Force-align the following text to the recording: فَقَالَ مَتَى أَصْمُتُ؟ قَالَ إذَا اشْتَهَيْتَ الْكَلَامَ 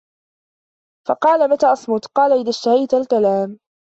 فَقَالَ 1.07 1.49
مَتَى 1.49 1.65
أَصْمُتُ؟ 1.65 2.05
قَالَ 2.17 2.31
إذَا 2.31 2.49
اشْتَهَيْتَ 2.49 2.93
الْكَلَامَ 2.93 3.59